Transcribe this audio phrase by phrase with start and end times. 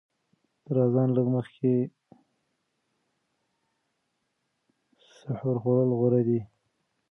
[0.65, 1.73] تر اذان لږ مخکې
[5.19, 6.39] سحور خوړل غوره دي.